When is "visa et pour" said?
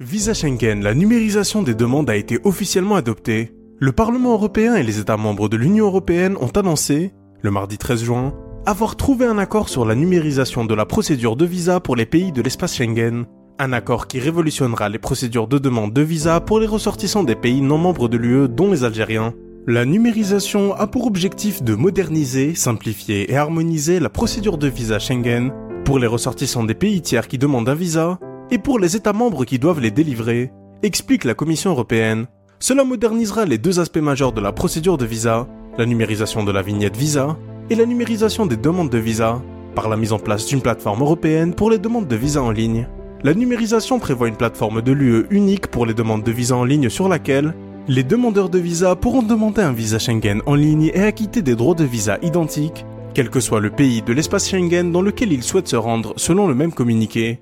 27.74-28.78